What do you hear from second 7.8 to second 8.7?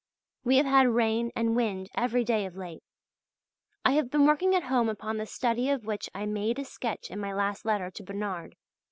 to Bernard.